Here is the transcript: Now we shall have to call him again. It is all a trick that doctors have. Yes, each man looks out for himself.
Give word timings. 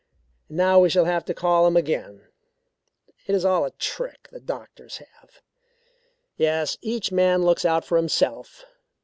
Now 0.49 0.79
we 0.79 0.89
shall 0.89 1.05
have 1.05 1.25
to 1.25 1.33
call 1.35 1.67
him 1.67 1.77
again. 1.77 2.25
It 3.27 3.35
is 3.35 3.45
all 3.45 3.65
a 3.65 3.69
trick 3.73 4.29
that 4.31 4.47
doctors 4.47 4.97
have. 4.97 5.41
Yes, 6.37 6.75
each 6.81 7.11
man 7.11 7.43
looks 7.43 7.65
out 7.65 7.85
for 7.85 7.97
himself. 7.97 8.65